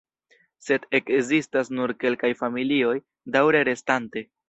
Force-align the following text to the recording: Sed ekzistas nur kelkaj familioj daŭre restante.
Sed 0.67 0.87
ekzistas 0.99 1.71
nur 1.81 1.95
kelkaj 2.05 2.35
familioj 2.43 2.99
daŭre 3.39 3.67
restante. 3.73 4.31